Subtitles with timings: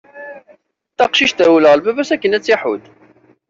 [0.97, 2.83] Taqcict terwel ɣer baba-s akken ad tt-iḥudd.